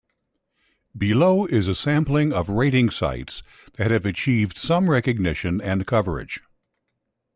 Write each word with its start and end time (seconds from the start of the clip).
Below 0.97 1.45
is 1.45 1.67
a 1.67 1.75
sampling 1.75 2.33
of 2.33 2.49
rating 2.49 2.89
sites 2.89 3.43
that 3.73 3.91
have 3.91 4.03
achieved 4.03 4.57
some 4.57 4.89
recognition 4.89 5.61
and 5.61 5.85
coverage. 5.85 6.41